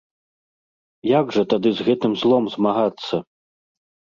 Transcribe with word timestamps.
Як 1.19 1.25
жа 1.35 1.43
тады 1.53 1.69
з 1.81 1.87
гэтым 1.91 2.11
злом 2.25 2.43
змагацца? 2.55 3.15